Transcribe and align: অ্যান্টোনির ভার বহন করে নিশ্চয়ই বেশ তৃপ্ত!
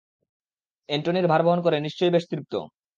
অ্যান্টোনির 0.89 1.25
ভার 1.27 1.41
বহন 1.43 1.59
করে 1.63 1.77
নিশ্চয়ই 1.79 2.13
বেশ 2.15 2.23
তৃপ্ত! 2.29 2.53